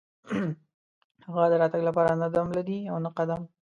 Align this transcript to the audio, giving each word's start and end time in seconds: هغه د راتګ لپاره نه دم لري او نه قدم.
هغه 1.25 1.43
د 1.51 1.53
راتګ 1.61 1.81
لپاره 1.89 2.11
نه 2.21 2.27
دم 2.33 2.47
لري 2.57 2.79
او 2.91 2.97
نه 3.05 3.09
قدم. 3.17 3.41